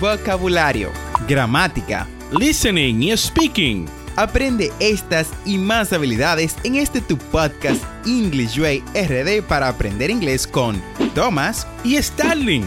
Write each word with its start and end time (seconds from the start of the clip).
vocabulario, 0.00 0.90
gramática, 1.26 2.06
listening 2.38 3.02
y 3.02 3.16
speaking. 3.16 3.86
Aprende 4.16 4.70
estas 4.78 5.30
y 5.44 5.58
más 5.58 5.92
habilidades 5.92 6.56
en 6.64 6.76
este 6.76 7.00
tu 7.00 7.16
podcast 7.18 7.82
English 8.06 8.58
Way 8.58 8.82
RD 8.94 9.42
para 9.46 9.68
aprender 9.68 10.10
inglés 10.10 10.46
con 10.46 10.80
Thomas 11.14 11.66
y 11.84 11.96
Starling. 12.02 12.64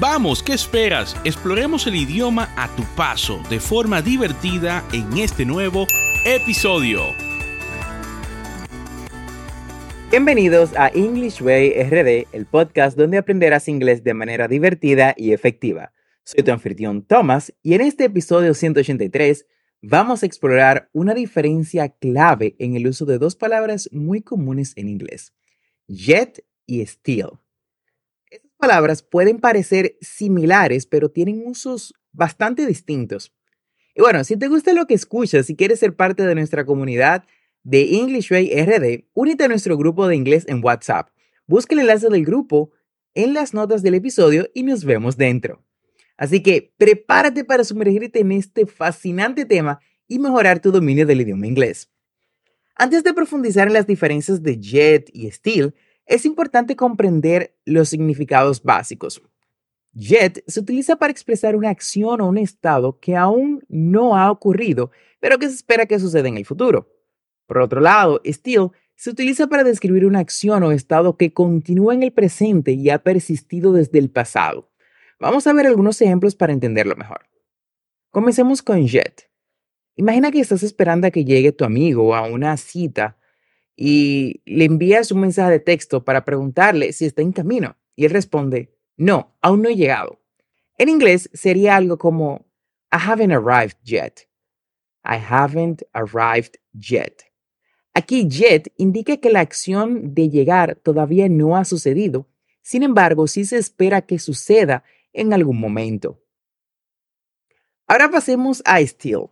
Vamos, 0.00 0.42
¿qué 0.42 0.54
esperas? 0.54 1.16
Exploremos 1.24 1.86
el 1.86 1.96
idioma 1.96 2.48
a 2.56 2.68
tu 2.74 2.82
paso 2.96 3.40
de 3.50 3.60
forma 3.60 4.00
divertida 4.00 4.82
en 4.92 5.18
este 5.18 5.44
nuevo 5.44 5.86
episodio. 6.24 7.02
Bienvenidos 10.10 10.76
a 10.76 10.88
English 10.88 11.40
Way 11.40 11.72
RD, 11.84 12.26
el 12.32 12.46
podcast 12.46 12.96
donde 12.96 13.18
aprenderás 13.18 13.68
inglés 13.68 14.04
de 14.04 14.14
manera 14.14 14.48
divertida 14.48 15.14
y 15.16 15.32
efectiva. 15.32 15.92
Soy 16.24 16.44
tu 16.44 16.52
anfitrión 16.52 17.02
Thomas 17.02 17.52
y 17.62 17.74
en 17.74 17.80
este 17.80 18.04
episodio 18.04 18.54
183 18.54 19.44
vamos 19.82 20.22
a 20.22 20.26
explorar 20.26 20.88
una 20.92 21.14
diferencia 21.14 21.88
clave 21.88 22.54
en 22.60 22.76
el 22.76 22.86
uso 22.86 23.04
de 23.06 23.18
dos 23.18 23.34
palabras 23.34 23.88
muy 23.90 24.22
comunes 24.22 24.72
en 24.76 24.88
inglés, 24.88 25.34
jet 25.88 26.44
y 26.64 26.86
steal. 26.86 27.40
Estas 28.30 28.52
palabras 28.56 29.02
pueden 29.02 29.40
parecer 29.40 29.96
similares, 30.00 30.86
pero 30.86 31.10
tienen 31.10 31.42
usos 31.44 31.92
bastante 32.12 32.66
distintos. 32.66 33.34
Y 33.96 34.02
bueno, 34.02 34.22
si 34.22 34.36
te 34.36 34.46
gusta 34.46 34.72
lo 34.74 34.86
que 34.86 34.94
escuchas 34.94 35.50
y 35.50 35.56
quieres 35.56 35.80
ser 35.80 35.96
parte 35.96 36.24
de 36.24 36.36
nuestra 36.36 36.64
comunidad 36.64 37.24
de 37.64 37.96
English 37.96 38.30
Way 38.30 38.64
RD, 38.64 39.08
únete 39.12 39.44
a 39.44 39.48
nuestro 39.48 39.76
grupo 39.76 40.06
de 40.06 40.14
inglés 40.14 40.44
en 40.46 40.64
WhatsApp. 40.64 41.08
Busca 41.48 41.74
el 41.74 41.80
enlace 41.80 42.08
del 42.08 42.24
grupo 42.24 42.70
en 43.12 43.34
las 43.34 43.54
notas 43.54 43.82
del 43.82 43.94
episodio 43.94 44.48
y 44.54 44.62
nos 44.62 44.84
vemos 44.84 45.16
dentro. 45.16 45.64
Así 46.16 46.42
que 46.42 46.72
prepárate 46.76 47.44
para 47.44 47.64
sumergirte 47.64 48.20
en 48.20 48.32
este 48.32 48.66
fascinante 48.66 49.44
tema 49.44 49.80
y 50.08 50.18
mejorar 50.18 50.60
tu 50.60 50.70
dominio 50.70 51.06
del 51.06 51.22
idioma 51.22 51.46
inglés. 51.46 51.90
Antes 52.74 53.04
de 53.04 53.14
profundizar 53.14 53.68
en 53.68 53.74
las 53.74 53.86
diferencias 53.86 54.42
de 54.42 54.58
jet 54.58 55.10
y 55.12 55.30
steel, 55.30 55.74
es 56.06 56.24
importante 56.24 56.76
comprender 56.76 57.56
los 57.64 57.88
significados 57.88 58.62
básicos. 58.62 59.22
Jet 59.94 60.42
se 60.46 60.60
utiliza 60.60 60.96
para 60.96 61.10
expresar 61.10 61.54
una 61.54 61.68
acción 61.68 62.20
o 62.20 62.28
un 62.28 62.38
estado 62.38 62.98
que 62.98 63.14
aún 63.14 63.62
no 63.68 64.16
ha 64.16 64.30
ocurrido, 64.30 64.90
pero 65.20 65.38
que 65.38 65.48
se 65.48 65.54
espera 65.54 65.86
que 65.86 65.98
suceda 65.98 66.28
en 66.28 66.38
el 66.38 66.46
futuro. 66.46 66.88
Por 67.46 67.58
otro 67.58 67.80
lado, 67.80 68.20
steel 68.24 68.70
se 68.96 69.10
utiliza 69.10 69.46
para 69.48 69.64
describir 69.64 70.06
una 70.06 70.20
acción 70.20 70.62
o 70.62 70.72
estado 70.72 71.16
que 71.16 71.32
continúa 71.32 71.94
en 71.94 72.02
el 72.02 72.12
presente 72.12 72.72
y 72.72 72.88
ha 72.88 73.02
persistido 73.02 73.72
desde 73.72 73.98
el 73.98 74.10
pasado. 74.10 74.71
Vamos 75.22 75.46
a 75.46 75.52
ver 75.52 75.68
algunos 75.68 76.02
ejemplos 76.02 76.34
para 76.34 76.52
entenderlo 76.52 76.96
mejor. 76.96 77.20
Comencemos 78.10 78.60
con 78.60 78.88
Jet. 78.88 79.30
Imagina 79.94 80.32
que 80.32 80.40
estás 80.40 80.64
esperando 80.64 81.06
a 81.06 81.12
que 81.12 81.24
llegue 81.24 81.52
tu 81.52 81.64
amigo 81.64 82.16
a 82.16 82.26
una 82.26 82.56
cita 82.56 83.16
y 83.76 84.42
le 84.46 84.64
envías 84.64 85.12
un 85.12 85.20
mensaje 85.20 85.52
de 85.52 85.60
texto 85.60 86.04
para 86.04 86.24
preguntarle 86.24 86.92
si 86.92 87.04
está 87.04 87.22
en 87.22 87.30
camino 87.30 87.76
y 87.94 88.04
él 88.04 88.10
responde, 88.10 88.74
no, 88.96 89.36
aún 89.40 89.62
no 89.62 89.68
he 89.68 89.76
llegado. 89.76 90.20
En 90.76 90.88
inglés 90.88 91.30
sería 91.32 91.76
algo 91.76 91.98
como, 91.98 92.44
I 92.90 92.98
haven't 93.08 93.32
arrived 93.32 93.78
yet. 93.84 94.22
I 95.04 95.18
haven't 95.24 95.84
arrived 95.92 96.56
yet. 96.72 97.22
Aquí 97.94 98.26
yet 98.26 98.72
indica 98.76 99.18
que 99.18 99.30
la 99.30 99.38
acción 99.38 100.14
de 100.14 100.30
llegar 100.30 100.74
todavía 100.74 101.28
no 101.28 101.56
ha 101.56 101.64
sucedido, 101.64 102.26
sin 102.60 102.82
embargo, 102.82 103.28
sí 103.28 103.44
se 103.44 103.58
espera 103.58 104.02
que 104.02 104.18
suceda 104.18 104.82
en 105.12 105.32
algún 105.32 105.58
momento. 105.58 106.22
Ahora 107.86 108.10
pasemos 108.10 108.62
a 108.64 108.80
Still. 108.80 109.30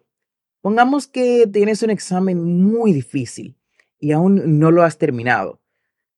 Pongamos 0.61 1.06
que 1.06 1.47
tienes 1.47 1.83
un 1.83 1.91
examen 1.91 2.42
muy 2.45 2.92
difícil 2.92 3.57
y 3.98 4.13
aún 4.13 4.58
no 4.58 4.70
lo 4.70 4.83
has 4.83 4.98
terminado. 4.98 5.63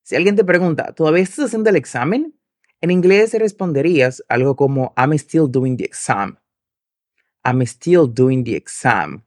Si 0.03 0.17
alguien 0.17 0.35
te 0.35 0.45
pregunta, 0.45 0.93
¿todavía 0.95 1.23
estás 1.23 1.47
haciendo 1.47 1.71
el 1.71 1.77
examen? 1.77 2.37
En 2.81 2.91
inglés 2.91 3.33
responderías 3.35 4.25
algo 4.29 4.57
como 4.57 4.93
I'm 4.97 5.13
still 5.13 5.47
doing 5.49 5.77
the 5.77 5.85
exam. 5.85 6.39
I'm 7.45 7.63
still 7.63 8.09
doing 8.13 8.43
the 8.43 8.57
exam. 8.57 9.25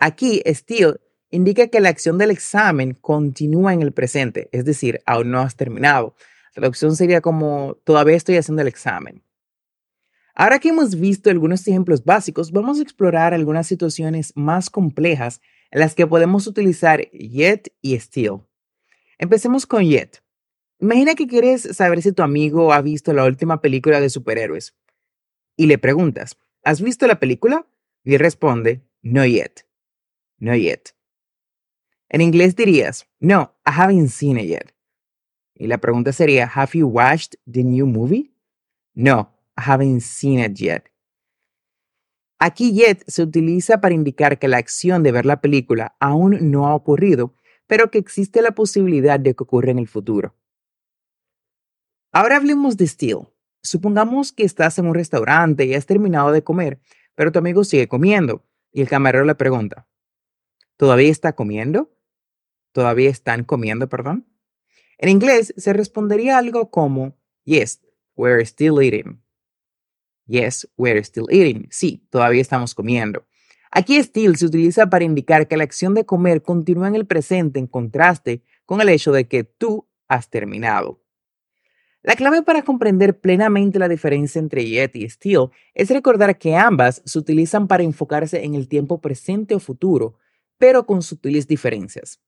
Aquí, 0.00 0.42
still 0.46 1.00
indica 1.30 1.68
que 1.68 1.80
la 1.80 1.90
acción 1.90 2.18
del 2.18 2.30
examen 2.30 2.94
continúa 2.94 3.72
en 3.72 3.82
el 3.82 3.92
presente, 3.92 4.48
es 4.50 4.64
decir, 4.64 5.00
aún 5.06 5.30
no 5.30 5.40
has 5.40 5.54
terminado. 5.54 6.16
Traducción 6.52 6.96
sería 6.96 7.20
como 7.20 7.76
todavía 7.84 8.16
estoy 8.16 8.36
haciendo 8.36 8.62
el 8.62 8.68
examen. 8.68 9.22
Ahora 10.34 10.58
que 10.58 10.70
hemos 10.70 10.98
visto 10.98 11.30
algunos 11.30 11.66
ejemplos 11.66 12.04
básicos, 12.04 12.50
vamos 12.50 12.78
a 12.78 12.82
explorar 12.82 13.34
algunas 13.34 13.66
situaciones 13.66 14.32
más 14.36 14.70
complejas 14.70 15.40
en 15.70 15.80
las 15.80 15.94
que 15.94 16.06
podemos 16.06 16.46
utilizar 16.46 17.00
yet 17.10 17.72
y 17.82 17.94
still. 17.96 18.42
Empecemos 19.18 19.66
con 19.66 19.84
yet. 19.84 20.22
Imagina 20.78 21.14
que 21.14 21.26
quieres 21.26 21.62
saber 21.76 22.00
si 22.00 22.12
tu 22.12 22.22
amigo 22.22 22.72
ha 22.72 22.80
visto 22.80 23.12
la 23.12 23.24
última 23.24 23.60
película 23.60 24.00
de 24.00 24.08
superhéroes 24.08 24.74
y 25.56 25.66
le 25.66 25.76
preguntas, 25.76 26.38
¿has 26.64 26.80
visto 26.80 27.06
la 27.06 27.20
película? 27.20 27.66
Y 28.02 28.14
él 28.14 28.20
responde, 28.20 28.82
no 29.02 29.26
yet, 29.26 29.66
no 30.38 30.56
yet. 30.56 30.94
En 32.08 32.22
inglés 32.22 32.56
dirías, 32.56 33.06
no, 33.18 33.54
I 33.66 33.72
haven't 33.76 34.08
seen 34.08 34.38
it 34.38 34.46
yet. 34.46 34.74
Y 35.60 35.66
la 35.66 35.76
pregunta 35.76 36.10
sería, 36.14 36.50
¿Have 36.54 36.70
you 36.72 36.88
watched 36.88 37.38
the 37.44 37.62
new 37.62 37.86
movie? 37.86 38.32
No, 38.94 39.30
I 39.58 39.70
haven't 39.70 40.00
seen 40.00 40.40
it 40.40 40.58
yet. 40.58 40.84
Aquí 42.38 42.72
yet 42.72 43.04
se 43.06 43.22
utiliza 43.22 43.78
para 43.82 43.94
indicar 43.94 44.38
que 44.38 44.48
la 44.48 44.56
acción 44.56 45.02
de 45.02 45.12
ver 45.12 45.26
la 45.26 45.42
película 45.42 45.94
aún 46.00 46.50
no 46.50 46.66
ha 46.66 46.74
ocurrido, 46.74 47.34
pero 47.66 47.90
que 47.90 47.98
existe 47.98 48.40
la 48.40 48.52
posibilidad 48.52 49.20
de 49.20 49.34
que 49.34 49.42
ocurra 49.42 49.70
en 49.70 49.78
el 49.78 49.86
futuro. 49.86 50.34
Ahora 52.10 52.38
hablemos 52.38 52.78
de 52.78 52.86
still. 52.86 53.28
Supongamos 53.62 54.32
que 54.32 54.44
estás 54.44 54.78
en 54.78 54.86
un 54.86 54.94
restaurante 54.94 55.66
y 55.66 55.74
has 55.74 55.84
terminado 55.84 56.32
de 56.32 56.42
comer, 56.42 56.80
pero 57.14 57.32
tu 57.32 57.38
amigo 57.38 57.64
sigue 57.64 57.86
comiendo 57.86 58.46
y 58.72 58.80
el 58.80 58.88
camarero 58.88 59.26
le 59.26 59.34
pregunta, 59.34 59.86
¿todavía 60.78 61.10
está 61.10 61.34
comiendo? 61.34 61.94
¿Todavía 62.72 63.10
están 63.10 63.44
comiendo, 63.44 63.90
perdón? 63.90 64.29
En 65.02 65.08
inglés 65.08 65.54
se 65.56 65.72
respondería 65.72 66.36
algo 66.36 66.70
como, 66.70 67.16
Yes, 67.44 67.80
we're 68.16 68.44
still 68.44 68.82
eating. 68.82 69.22
Yes, 70.26 70.68
we're 70.76 71.02
still 71.02 71.24
eating. 71.30 71.68
Sí, 71.70 72.06
todavía 72.10 72.42
estamos 72.42 72.74
comiendo. 72.74 73.26
Aquí 73.70 73.96
still 73.96 74.36
se 74.36 74.44
utiliza 74.44 74.90
para 74.90 75.06
indicar 75.06 75.48
que 75.48 75.56
la 75.56 75.64
acción 75.64 75.94
de 75.94 76.04
comer 76.04 76.42
continúa 76.42 76.86
en 76.86 76.96
el 76.96 77.06
presente 77.06 77.58
en 77.58 77.66
contraste 77.66 78.42
con 78.66 78.82
el 78.82 78.90
hecho 78.90 79.10
de 79.10 79.26
que 79.26 79.42
tú 79.42 79.88
has 80.06 80.28
terminado. 80.28 81.02
La 82.02 82.14
clave 82.14 82.42
para 82.42 82.62
comprender 82.62 83.20
plenamente 83.20 83.78
la 83.78 83.88
diferencia 83.88 84.38
entre 84.38 84.68
yet 84.68 84.94
y 84.96 85.08
still 85.08 85.48
es 85.72 85.88
recordar 85.88 86.36
que 86.36 86.56
ambas 86.56 87.00
se 87.06 87.18
utilizan 87.18 87.68
para 87.68 87.84
enfocarse 87.84 88.44
en 88.44 88.54
el 88.54 88.68
tiempo 88.68 89.00
presente 89.00 89.54
o 89.54 89.60
futuro, 89.60 90.18
pero 90.58 90.84
con 90.84 91.02
sutiles 91.02 91.46
diferencias. 91.46 92.20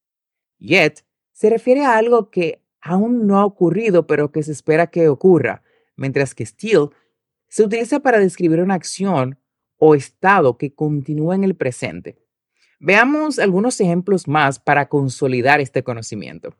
Yet 0.57 1.05
se 1.33 1.51
refiere 1.51 1.85
a 1.85 1.97
algo 1.97 2.31
que 2.31 2.62
aún 2.83 3.25
no 3.25 3.39
ha 3.39 3.45
ocurrido, 3.45 4.05
pero 4.05 4.31
que 4.31 4.43
se 4.43 4.51
espera 4.51 4.87
que 4.87 5.07
ocurra, 5.07 5.63
mientras 5.95 6.35
que 6.35 6.45
still 6.45 6.89
se 7.47 7.63
utiliza 7.63 8.01
para 8.01 8.19
describir 8.19 8.59
una 8.59 8.73
acción 8.73 9.39
o 9.77 9.95
estado 9.95 10.57
que 10.57 10.73
continúa 10.73 11.35
en 11.35 11.43
el 11.43 11.55
presente. 11.55 12.17
Veamos 12.79 13.39
algunos 13.39 13.79
ejemplos 13.79 14.27
más 14.27 14.59
para 14.59 14.89
consolidar 14.89 15.61
este 15.61 15.83
conocimiento. 15.83 16.55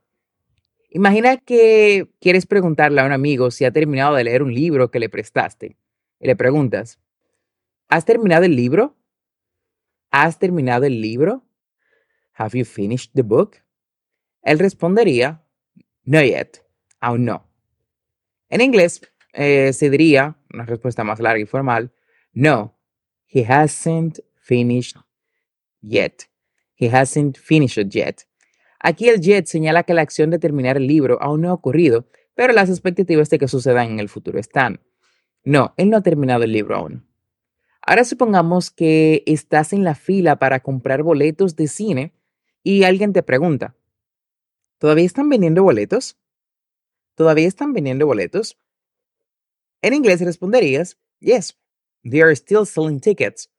Imagina 0.90 1.38
que 1.38 2.10
quieres 2.22 2.46
preguntarle 2.46 3.02
a 3.02 3.06
un 3.06 3.12
amigo 3.12 3.52
si 3.52 3.66
ha 3.66 3.72
terminado 3.72 4.16
de 4.16 4.24
leer 4.24 4.44
un 4.44 4.54
libro 4.54 4.92
que 4.92 5.00
le 5.00 5.10
prestaste. 5.10 5.76
Y 6.20 6.28
le 6.28 6.36
preguntas, 6.38 7.00
¿has 7.90 8.06
terminado 8.06 8.46
el 8.46 8.56
libro? 8.56 8.96
¿Has 10.12 10.40
terminado 10.40 10.86
el 10.86 11.02
libro? 11.02 11.44
Have 12.36 12.58
you 12.58 12.64
finished 12.64 13.12
the 13.14 13.24
book? 13.24 13.58
Él 14.44 14.60
respondería, 14.60 15.43
no 16.04 16.22
yet, 16.22 16.66
aún 17.00 17.26
no. 17.26 17.50
En 18.50 18.62
inglés 18.62 19.02
eh, 19.34 19.74
se 19.74 19.90
diría, 19.90 20.38
una 20.54 20.66
respuesta 20.66 21.04
más 21.04 21.20
larga 21.20 21.42
y 21.42 21.46
formal, 21.46 21.92
no, 22.34 22.78
he 23.28 23.46
hasn't 23.46 24.20
finished 24.36 24.98
yet. 25.82 26.30
He 26.76 26.90
hasn't 26.90 27.38
finished 27.38 27.90
yet. 27.90 28.28
Aquí 28.80 29.08
el 29.10 29.22
yet 29.22 29.46
señala 29.46 29.84
que 29.84 29.94
la 29.94 30.02
acción 30.02 30.30
de 30.30 30.40
terminar 30.40 30.78
el 30.78 30.88
libro 30.88 31.18
aún 31.22 31.42
no 31.42 31.50
ha 31.50 31.54
ocurrido, 31.54 32.08
pero 32.36 32.54
las 32.54 32.70
expectativas 32.70 33.30
de 33.30 33.40
que 33.40 33.48
sucedan 33.48 33.92
en 33.92 34.00
el 34.00 34.10
futuro 34.10 34.40
están. 34.40 34.82
No, 35.44 35.74
él 35.78 35.90
no 35.90 35.98
ha 35.98 36.02
terminado 36.02 36.44
el 36.44 36.52
libro 36.52 36.76
aún. 36.76 37.08
Ahora 37.82 38.06
supongamos 38.06 38.72
que 38.72 39.24
estás 39.26 39.74
en 39.74 39.84
la 39.84 39.96
fila 39.96 40.38
para 40.38 40.62
comprar 40.62 41.04
boletos 41.04 41.56
de 41.56 41.68
cine 41.68 42.14
y 42.64 42.84
alguien 42.84 43.12
te 43.14 43.24
pregunta, 43.24 43.76
¿Todavía 44.84 45.06
están 45.06 45.30
vendiendo 45.30 45.64
boletos? 45.64 46.20
¿Todavía 47.16 47.48
están 47.48 47.72
vendiendo 47.72 48.06
boletos? 48.06 48.60
En 49.82 49.94
inglés 49.94 50.20
responderías, 50.20 50.98
yes, 51.22 51.58
they 52.04 52.20
are 52.20 52.34
still 52.34 52.66
selling 52.66 53.00
tickets. 53.00 53.50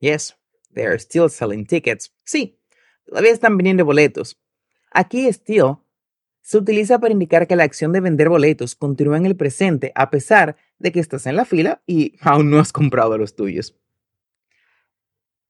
Yes, 0.00 0.34
they 0.72 0.86
are 0.86 0.96
still 0.98 1.28
selling 1.28 1.66
tickets. 1.66 2.14
Sí, 2.24 2.58
todavía 3.04 3.32
están 3.32 3.58
vendiendo 3.58 3.84
boletos. 3.84 4.40
Aquí 4.90 5.28
still 5.28 5.76
se 6.40 6.56
utiliza 6.56 6.98
para 6.98 7.12
indicar 7.12 7.46
que 7.46 7.54
la 7.54 7.64
acción 7.64 7.92
de 7.92 8.00
vender 8.00 8.30
boletos 8.30 8.74
continúa 8.74 9.18
en 9.18 9.26
el 9.26 9.36
presente 9.36 9.92
a 9.94 10.08
pesar 10.08 10.56
de 10.78 10.90
que 10.90 11.00
estás 11.00 11.26
en 11.26 11.36
la 11.36 11.44
fila 11.44 11.82
y 11.86 12.16
aún 12.22 12.48
no 12.48 12.58
has 12.58 12.72
comprado 12.72 13.18
los 13.18 13.36
tuyos. 13.36 13.78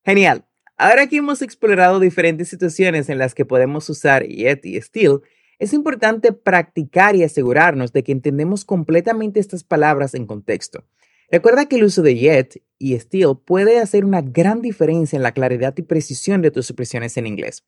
Genial. 0.05 0.49
Ahora 0.83 1.07
que 1.07 1.19
hemos 1.19 1.43
explorado 1.43 2.01
diferentes 2.01 2.49
situaciones 2.49 3.09
en 3.09 3.17
las 3.17 3.37
que 3.37 3.45
podemos 3.45 3.89
usar 3.89 4.27
yet 4.27 4.65
y 4.65 4.81
still, 4.81 5.21
es 5.61 5.75
importante 5.75 6.33
practicar 6.33 7.15
y 7.15 7.23
asegurarnos 7.23 7.93
de 7.93 8.03
que 8.03 8.11
entendemos 8.11 8.65
completamente 8.65 9.39
estas 9.39 9.63
palabras 9.63 10.13
en 10.15 10.27
contexto. 10.27 10.85
Recuerda 11.31 11.67
que 11.67 11.77
el 11.77 11.85
uso 11.85 12.03
de 12.03 12.17
yet 12.17 12.65
y 12.81 12.99
still 12.99 13.39
puede 13.47 13.79
hacer 13.79 14.05
una 14.05 14.23
gran 14.23 14.61
diferencia 14.61 15.17
en 15.17 15.23
la 15.23 15.31
claridad 15.31 15.73
y 15.77 15.83
precisión 15.83 16.43
de 16.43 16.51
tus 16.51 16.69
expresiones 16.69 17.17
en 17.17 17.29
inglés. 17.29 17.65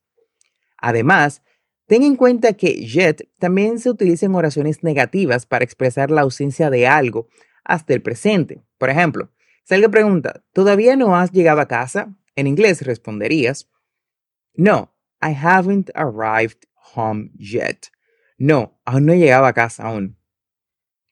Además, 0.76 1.40
ten 1.86 2.02
en 2.02 2.16
cuenta 2.16 2.54
que 2.54 2.84
yet 2.84 3.28
también 3.38 3.78
se 3.78 3.90
utiliza 3.90 4.26
en 4.26 4.34
oraciones 4.34 4.82
negativas 4.82 5.46
para 5.46 5.64
expresar 5.64 6.10
la 6.10 6.22
ausencia 6.22 6.68
de 6.68 6.88
algo 6.88 7.28
hasta 7.62 7.94
el 7.94 8.02
presente. 8.02 8.64
Por 8.76 8.90
ejemplo, 8.90 9.30
si 9.62 9.74
alguien 9.74 9.92
pregunta, 9.92 10.42
¿todavía 10.52 10.96
no 10.96 11.14
has 11.14 11.30
llegado 11.30 11.60
a 11.60 11.68
casa? 11.68 12.12
En 12.36 12.46
inglés 12.46 12.82
responderías, 12.82 13.68
No, 14.54 14.92
I 15.22 15.34
haven't 15.34 15.90
arrived 15.94 16.66
home 16.94 17.30
yet. 17.36 17.88
No, 18.38 18.80
aún 18.84 19.06
no 19.06 19.12
he 19.12 19.18
llegado 19.18 19.46
a 19.46 19.52
casa 19.52 19.84
aún. 19.84 20.16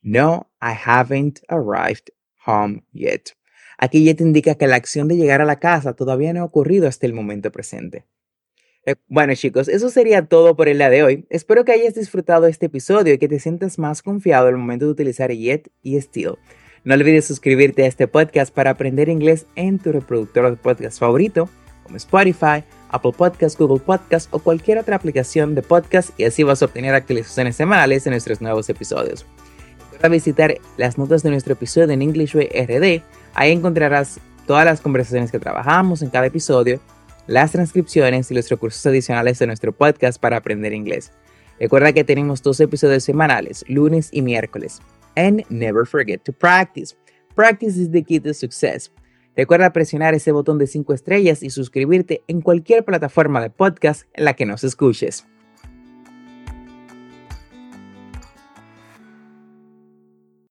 No, 0.03 0.51
I 0.61 0.75
haven't 0.75 1.41
arrived 1.49 2.11
home 2.45 2.85
yet. 2.93 3.37
Aquí 3.79 4.05
ya 4.05 4.15
te 4.15 4.23
indica 4.25 4.57
que 4.57 4.67
la 4.67 4.77
acción 4.77 5.09
de 5.09 5.17
llegar 5.17 5.41
a 5.41 5.45
la 5.45 5.59
casa 5.59 5.95
todavía 5.95 6.33
no 6.33 6.41
ha 6.41 6.45
ocurrido 6.45 6.89
hasta 6.89 7.07
el 7.07 7.15
momento 7.15 7.51
presente. 7.51 8.05
Eh, 8.85 8.97
bueno 9.07 9.35
chicos, 9.37 9.69
eso 9.69 9.91
sería 9.91 10.27
todo 10.27 10.57
por 10.57 10.69
el 10.69 10.79
día 10.79 10.91
de 10.91 11.05
hoy. 11.05 11.27
Espero 11.31 11.65
que 11.65 11.73
hayas 11.73 11.95
disfrutado 11.95 12.49
este 12.49 12.67
episodio 12.67 13.15
y 13.15 13.19
que 13.19 13.29
te 13.29 13.39
sientas 13.39 13.79
más 13.79 14.03
confiado 14.03 14.49
al 14.49 14.57
momento 14.57 14.87
de 14.87 14.93
utilizar 14.93 15.31
yet 15.31 15.71
y 15.83 15.97
still. 15.99 16.35
No 16.85 16.95
olvides 16.95 17.27
suscribirte 17.27 17.85
a 17.85 17.87
este 17.87 18.09
podcast 18.09 18.53
para 18.53 18.71
aprender 18.71 19.09
inglés 19.09 19.47
en 19.55 19.79
tu 19.79 19.93
reproductor 19.93 20.51
de 20.51 20.57
podcast 20.57 20.99
favorito, 20.99 21.49
como 21.85 21.97
Spotify, 21.97 22.65
Apple 22.91 23.13
Podcasts, 23.17 23.57
Google 23.57 23.79
Podcasts 23.79 24.29
o 24.33 24.41
cualquier 24.41 24.79
otra 24.79 24.97
aplicación 24.97 25.55
de 25.55 25.63
podcast 25.63 26.11
y 26.19 26.25
así 26.25 26.43
vas 26.43 26.61
a 26.61 26.65
obtener 26.65 26.93
actualizaciones 26.93 27.55
semanales 27.55 28.03
de 28.03 28.11
nuestros 28.11 28.41
nuevos 28.41 28.69
episodios. 28.69 29.25
Recuerda 29.93 30.09
visitar 30.09 30.57
las 30.77 30.99
notas 30.99 31.23
de 31.23 31.31
nuestro 31.31 31.53
episodio 31.53 31.93
en 31.93 32.03
English 32.03 32.35
Way 32.35 32.49
RD. 32.49 33.03
Ahí 33.35 33.53
encontrarás 33.53 34.19
todas 34.49 34.65
las 34.65 34.81
conversaciones 34.81 35.31
que 35.31 35.39
trabajamos 35.39 36.03
en 36.03 36.11
cada 36.11 36.27
episodio, 36.27 36.81
las 37.29 37.53
transcripciones 37.53 38.29
y 38.33 38.35
los 38.35 38.49
recursos 38.49 38.85
adicionales 38.87 39.39
de 39.39 39.47
nuestro 39.47 39.71
podcast 39.71 40.21
para 40.21 40.39
aprender 40.39 40.73
inglés. 40.73 41.13
Recuerda 41.61 41.93
que 41.93 42.03
tenemos 42.03 42.43
dos 42.43 42.59
episodios 42.59 43.05
semanales, 43.05 43.65
lunes 43.69 44.09
y 44.11 44.23
miércoles. 44.23 44.81
And 45.17 45.45
never 45.49 45.85
forget 45.87 46.23
to 46.25 46.33
practice. 46.33 46.97
Practice 47.35 47.77
is 47.77 47.91
the 47.91 48.03
key 48.03 48.21
to 48.21 48.35
success. 48.35 48.93
Recuerda 49.35 49.73
presionar 49.73 50.15
ese 50.15 50.33
botón 50.33 50.59
de 50.59 50.67
5 50.67 50.93
estrellas 50.93 51.43
y 51.43 51.51
suscribirte 51.51 52.23
en 52.29 52.43
cualquier 52.43 52.85
plataforma 52.85 53.41
de 53.41 53.51
podcast 53.51 54.05
en 54.13 54.27
la 54.27 54.35
que 54.35 54.45
nos 54.45 54.63
escuches. 54.65 55.27